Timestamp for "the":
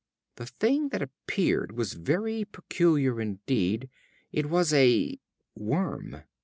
0.37-0.47